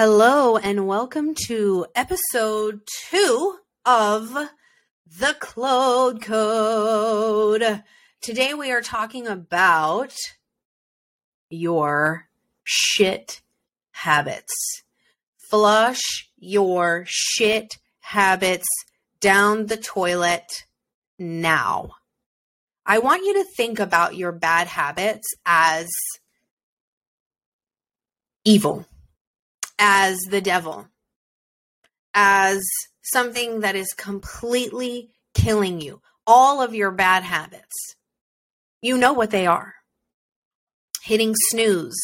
[0.00, 4.32] Hello, and welcome to episode two of
[5.04, 7.82] The Claude Code.
[8.22, 10.14] Today we are talking about
[11.50, 12.28] your
[12.62, 13.40] shit
[13.90, 14.84] habits.
[15.50, 18.68] Flush your shit habits
[19.20, 20.62] down the toilet
[21.18, 21.90] now.
[22.86, 25.88] I want you to think about your bad habits as
[28.44, 28.86] evil,
[29.78, 30.88] as the devil,
[32.14, 32.62] as
[33.02, 36.00] something that is completely killing you.
[36.26, 37.96] All of your bad habits.
[38.82, 39.74] You know what they are
[41.08, 41.98] hitting snooze,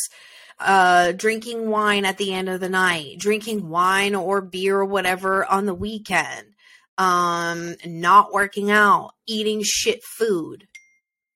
[0.59, 5.45] uh, drinking wine at the end of the night, drinking wine or beer or whatever
[5.45, 6.55] on the weekend,
[6.97, 10.67] um, not working out, eating shit food.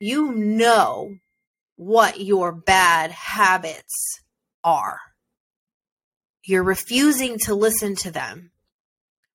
[0.00, 1.16] You know
[1.76, 4.20] what your bad habits
[4.64, 4.98] are.
[6.48, 8.52] You're refusing to listen to them,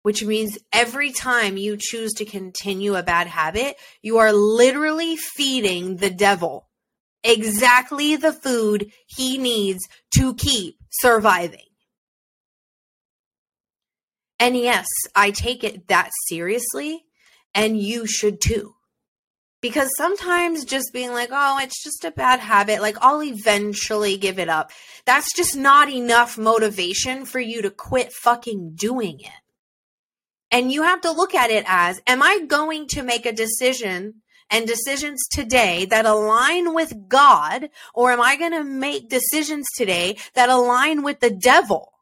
[0.02, 5.98] which means every time you choose to continue a bad habit, you are literally feeding
[5.98, 6.70] the devil
[7.24, 11.60] exactly the food he needs to keep surviving.
[14.40, 17.06] And yes, I take it that seriously,
[17.54, 18.74] and you should too.
[19.64, 24.38] Because sometimes just being like, oh, it's just a bad habit, like I'll eventually give
[24.38, 24.72] it up.
[25.06, 29.32] That's just not enough motivation for you to quit fucking doing it.
[30.52, 34.16] And you have to look at it as, am I going to make a decision
[34.50, 40.18] and decisions today that align with God, or am I going to make decisions today
[40.36, 41.94] that align with the devil?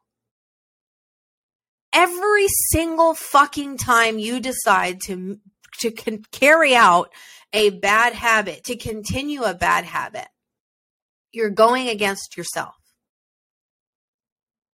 [1.93, 5.37] Every single fucking time you decide to
[5.79, 7.11] to con- carry out
[7.53, 10.27] a bad habit, to continue a bad habit,
[11.31, 12.75] you're going against yourself.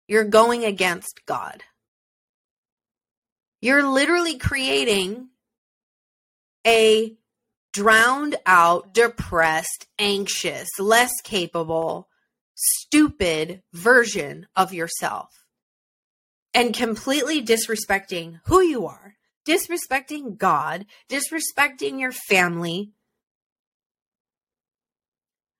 [0.08, 1.62] You're going against God.
[3.60, 5.28] You're literally creating
[6.66, 7.16] a
[7.72, 12.08] drowned out, depressed, anxious, less capable,
[12.54, 15.28] stupid version of yourself.
[16.54, 19.14] And completely disrespecting who you are,
[19.46, 22.92] disrespecting God, disrespecting your family.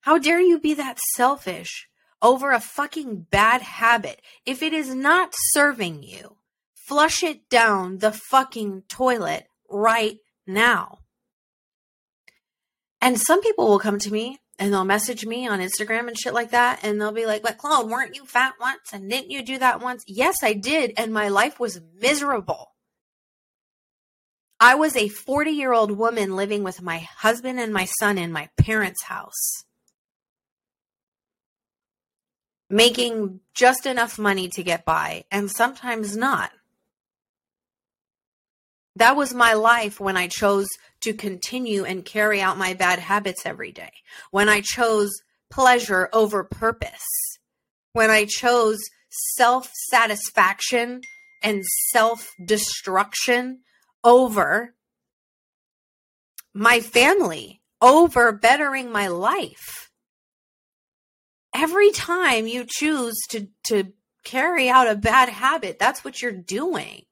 [0.03, 1.88] How dare you be that selfish
[2.20, 6.37] over a fucking bad habit if it is not serving you?
[6.75, 10.99] Flush it down the fucking toilet right now.
[13.00, 16.34] And some people will come to me and they'll message me on Instagram and shit
[16.34, 16.81] like that.
[16.84, 18.93] And they'll be like, but Claude, weren't you fat once?
[18.93, 20.04] And didn't you do that once?
[20.06, 20.93] Yes, I did.
[20.97, 22.72] And my life was miserable.
[24.62, 28.31] I was a 40 year old woman living with my husband and my son in
[28.31, 29.65] my parents' house,
[32.71, 36.53] making just enough money to get by, and sometimes not.
[38.95, 40.69] That was my life when I chose
[41.00, 43.91] to continue and carry out my bad habits every day.
[44.31, 45.11] When I chose
[45.50, 47.03] pleasure over purpose.
[47.94, 48.79] When I chose
[49.11, 51.00] self satisfaction
[51.43, 53.62] and self destruction
[54.05, 54.75] over
[56.55, 59.91] my family, over bettering my life.
[61.55, 63.93] Every time you choose to, to
[64.25, 67.05] carry out a bad habit, that's what you're doing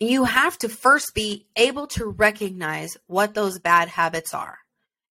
[0.00, 4.58] you have to first be able to recognize what those bad habits are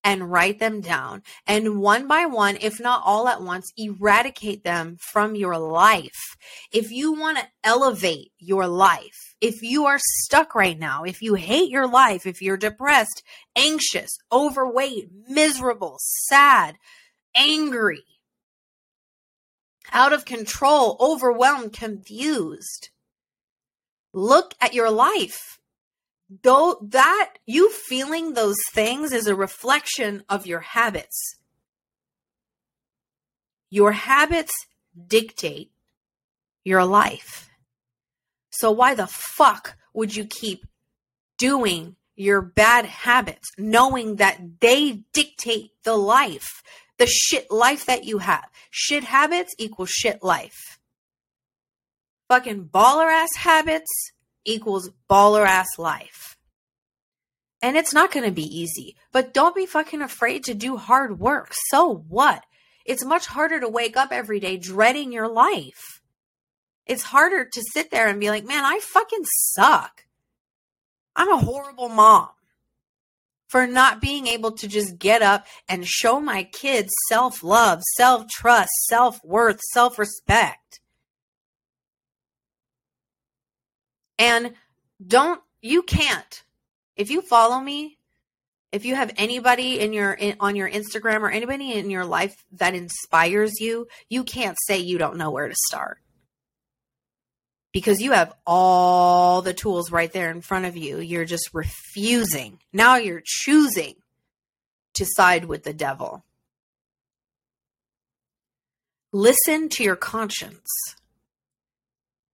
[0.03, 1.21] and write them down.
[1.47, 6.37] And one by one, if not all at once, eradicate them from your life.
[6.71, 11.35] If you want to elevate your life, if you are stuck right now, if you
[11.35, 13.23] hate your life, if you're depressed,
[13.55, 16.75] anxious, overweight, miserable, sad,
[17.35, 18.03] angry,
[19.91, 22.89] out of control, overwhelmed, confused,
[24.13, 25.59] look at your life
[26.41, 31.35] though that you feeling those things is a reflection of your habits.
[33.69, 34.53] Your habits
[35.07, 35.71] dictate
[36.63, 37.49] your life.
[38.51, 40.65] So why the fuck would you keep
[41.37, 46.61] doing your bad habits knowing that they dictate the life
[46.99, 48.45] the shit life that you have?
[48.69, 50.79] Shit habits equals shit life.
[52.29, 53.89] Fucking baller ass habits
[54.45, 56.37] equals baller ass life.
[57.61, 61.19] And it's not going to be easy, but don't be fucking afraid to do hard
[61.19, 61.53] work.
[61.69, 62.43] So what?
[62.85, 66.01] It's much harder to wake up every day dreading your life.
[66.85, 69.23] It's harder to sit there and be like, man, I fucking
[69.53, 70.05] suck.
[71.15, 72.29] I'm a horrible mom.
[73.47, 78.27] for not being able to just get up and show my kids self love, self
[78.29, 80.79] trust, self worth, self respect.
[84.23, 84.53] And
[85.05, 86.43] don't, you can't.
[86.95, 87.97] If you follow me,
[88.71, 92.33] if you have anybody in your in, on your Instagram or anybody in your life
[92.53, 95.97] that inspires you, you can't say you don't know where to start.
[97.73, 100.99] Because you have all the tools right there in front of you.
[100.99, 102.59] You're just refusing.
[102.71, 103.95] Now you're choosing
[104.93, 106.23] to side with the devil.
[109.11, 110.69] Listen to your conscience.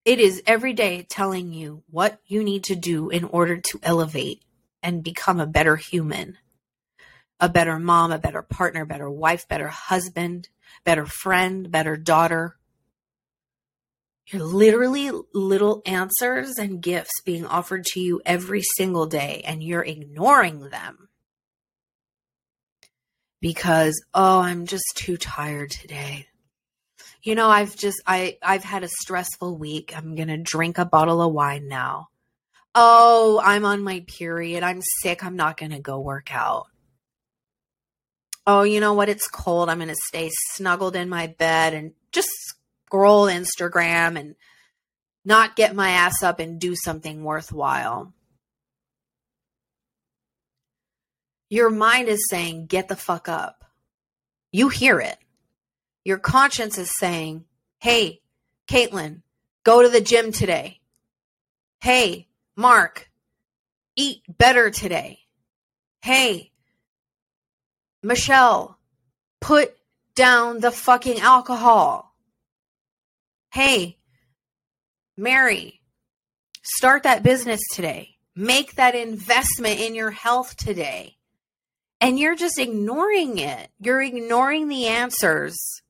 [0.04, 4.42] It is every day telling you what you need to do in order to elevate
[4.82, 6.38] and become a better human,
[7.38, 10.48] a better mom, a better partner, better wife, better husband,
[10.84, 12.56] better friend, better daughter.
[14.28, 19.84] You're literally little answers and gifts being offered to you every single day, and you're
[19.84, 21.08] ignoring them
[23.42, 26.29] because, oh, I'm just too tired today
[27.22, 29.92] you know, I've just I I've had a stressful week.
[29.96, 32.08] I'm going to drink a bottle of wine now.
[32.74, 34.62] Oh, I'm on my period.
[34.62, 35.24] I'm sick.
[35.24, 36.66] I'm not going to go work out.
[38.46, 39.08] Oh, you know what?
[39.08, 39.68] It's cold.
[39.68, 42.30] I'm going to stay snuggled in my bed and just
[42.86, 44.34] scroll Instagram and
[45.24, 48.14] not get my ass up and do something worthwhile.
[51.48, 53.64] Your mind is saying, get the fuck up.
[54.52, 55.18] You hear it.
[56.04, 57.44] Your conscience is saying,
[57.78, 58.20] hey,
[58.68, 59.22] Caitlin,
[59.64, 60.80] go to the gym today.
[61.80, 63.10] Hey, Mark,
[63.96, 65.20] eat better today.
[66.02, 66.52] Hey,
[68.02, 68.78] Michelle,
[69.40, 69.74] put
[70.14, 72.14] down the fucking alcohol.
[73.52, 73.98] Hey,
[75.16, 75.80] Mary,
[76.62, 78.16] start that business today.
[78.34, 81.16] Make that investment in your health today.
[82.00, 83.68] And you're just ignoring it.
[83.80, 85.82] You're ignoring the answers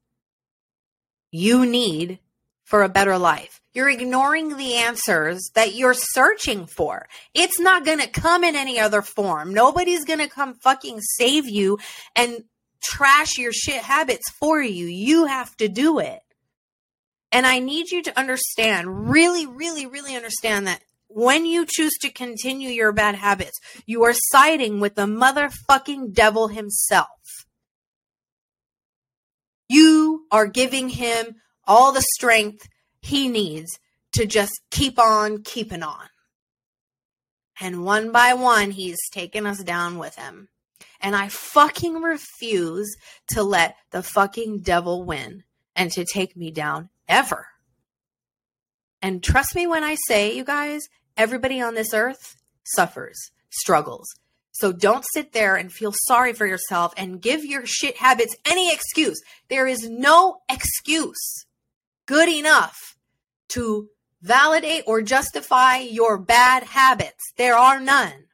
[1.31, 2.19] you need
[2.65, 3.61] for a better life.
[3.73, 7.09] You're ignoring the answers that you're searching for.
[7.35, 9.55] It's not going to come in any other form.
[9.55, 11.79] Nobody's going to come fucking save you
[12.17, 12.45] and
[12.83, 14.87] trash your shit habits for you.
[14.87, 16.21] You have to do it.
[17.33, 22.11] And I need you to understand, really, really, really understand that when you choose to
[22.11, 27.09] continue your bad habits, you are siding with the motherfucking devil himself.
[29.71, 32.69] You are giving him all the strength
[33.01, 33.79] he needs
[34.15, 36.09] to just keep on keeping on.
[37.61, 40.49] And one by one, he's taking us down with him.
[41.01, 42.93] And I fucking refuse
[43.29, 45.45] to let the fucking devil win
[45.77, 47.47] and to take me down ever.
[49.01, 50.81] And trust me when I say, you guys,
[51.17, 52.35] everybody on this earth
[52.65, 54.09] suffers, struggles,
[54.53, 58.73] so don't sit there and feel sorry for yourself and give your shit habits any
[58.73, 59.21] excuse.
[59.49, 61.47] There is no excuse
[62.07, 62.97] good enough
[63.51, 63.89] to
[64.23, 67.33] validate or justify your bad habits.
[67.37, 68.25] There are none.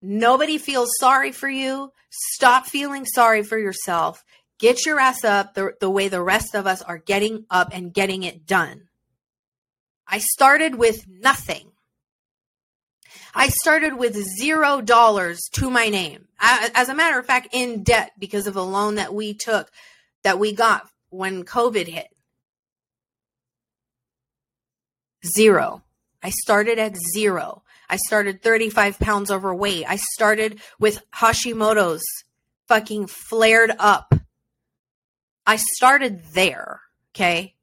[0.00, 1.92] Nobody feels sorry for you.
[2.10, 4.24] Stop feeling sorry for yourself.
[4.58, 7.92] Get your ass up the, the way the rest of us are getting up and
[7.92, 8.88] getting it done.
[10.06, 11.72] I started with nothing.
[13.34, 16.28] I started with zero dollars to my name.
[16.40, 19.70] As a matter of fact, in debt because of a loan that we took,
[20.22, 22.08] that we got when COVID hit.
[25.36, 25.82] Zero.
[26.22, 27.62] I started at zero.
[27.90, 29.84] I started 35 pounds overweight.
[29.88, 32.04] I started with Hashimoto's
[32.66, 34.14] fucking flared up.
[35.46, 36.80] I started there.
[37.14, 37.54] Okay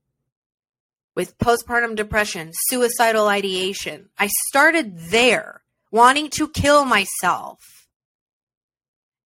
[1.15, 4.09] with postpartum depression, suicidal ideation.
[4.17, 7.59] I started there, wanting to kill myself.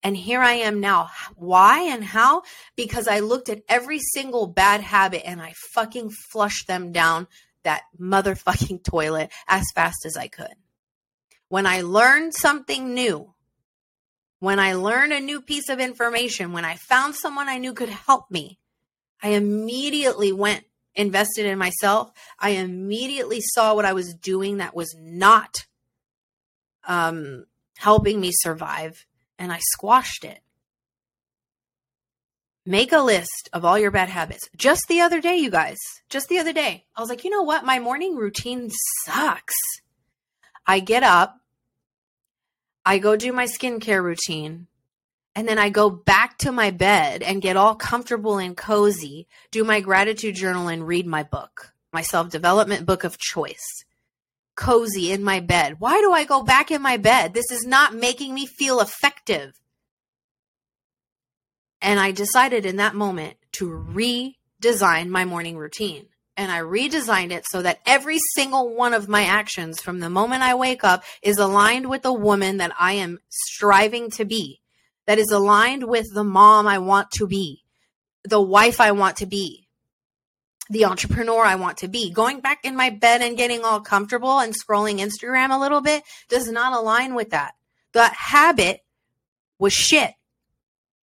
[0.02, 1.10] And here I am now.
[1.36, 2.44] Why and how?
[2.78, 7.28] Because I looked at every single bad habit and I fucking flushed them down
[7.64, 10.54] that motherfucking toilet as fast as I could.
[11.50, 13.34] When I learned something new,
[14.40, 17.90] when I learned a new piece of information, when I found someone I knew could
[17.90, 18.58] help me,
[19.22, 20.64] I immediately went
[20.96, 25.66] invested in myself, I immediately saw what I was doing that was not
[26.88, 27.46] um,
[27.78, 29.06] helping me survive,
[29.38, 30.42] and I squashed it.
[32.66, 34.50] Make a list of all your bad habits.
[34.56, 35.78] Just the other day, you guys,
[36.10, 37.66] just the other day, I was like, you know what?
[37.66, 38.70] My morning routine
[39.06, 39.56] sucks.
[40.68, 41.40] I get up,
[42.86, 44.68] I go do my skincare routine,
[45.40, 49.64] and then I go back to my bed and get all comfortable and cozy, do
[49.64, 53.86] my gratitude journal, and read my book, my self development book of choice.
[54.58, 55.78] cozy in my bed.
[55.80, 57.34] Why do I go back in my bed?
[57.34, 59.54] This is not making me feel effective.
[61.82, 66.08] And I decided in that moment to redesign my morning routine.
[66.36, 70.44] And I redesigned it so that every single one of my actions from the moment
[70.44, 74.60] I wake up is aligned with the woman that I am striving to be,
[75.10, 77.64] that is aligned with the mom I want to be,
[78.26, 79.68] the wife I want to be,
[80.70, 82.12] the entrepreneur I want to be.
[82.12, 86.04] Going back in my bed and getting all comfortable and scrolling Instagram a little bit
[86.30, 87.56] does not align with that.
[87.94, 88.82] That habit
[89.58, 90.14] was shit.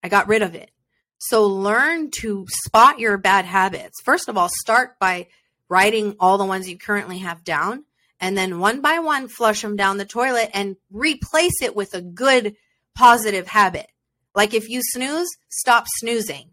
[0.04, 0.70] I got rid of it.
[1.18, 4.00] So learn to spot your bad habits.
[4.04, 5.26] First of all, start by
[5.68, 7.84] writing all the ones you currently have down
[8.20, 12.00] and then one by one flush them down the toilet and replace it with a
[12.00, 12.54] good
[12.94, 13.88] positive habit.
[14.36, 16.50] Like if you snooze, stop snoozing.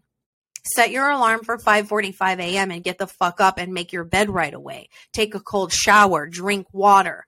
[0.64, 2.70] Set your alarm for 5:45 a.m.
[2.70, 4.88] and get the fuck up and make your bed right away.
[5.12, 7.26] Take a cold shower, drink water,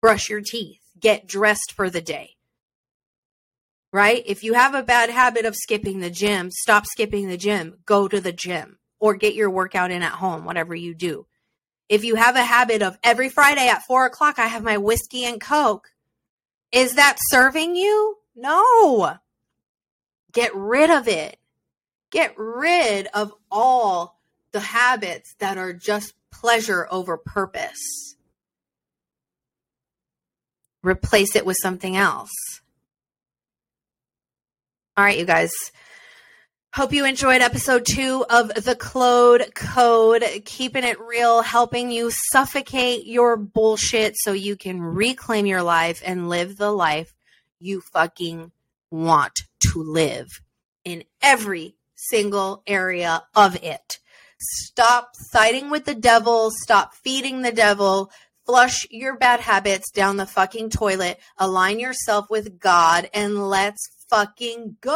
[0.00, 2.36] brush your teeth, get dressed for the day.
[3.92, 4.22] Right?
[4.26, 7.78] If you have a bad habit of skipping the gym, stop skipping the gym.
[7.84, 11.26] Go to the gym or get your workout in at home, whatever you do.
[11.88, 15.24] If you have a habit of every Friday at four o'clock, I have my whiskey
[15.24, 15.88] and Coke,
[16.70, 18.18] is that serving you?
[18.36, 19.18] No.
[20.36, 21.38] Get rid of it.
[22.10, 24.20] Get rid of all
[24.52, 28.16] the habits that are just pleasure over purpose.
[30.82, 32.34] Replace it with something else.
[34.98, 35.54] All right, you guys.
[36.74, 43.06] Hope you enjoyed episode two of the Claude Code, keeping it real, helping you suffocate
[43.06, 47.14] your bullshit so you can reclaim your life and live the life
[47.58, 48.52] you fucking
[48.90, 50.28] want to live
[50.84, 53.98] in every single area of it.
[54.38, 56.50] Stop siding with the devil.
[56.50, 58.10] Stop feeding the devil.
[58.44, 61.18] Flush your bad habits down the fucking toilet.
[61.38, 64.92] Align yourself with God and let's fucking go.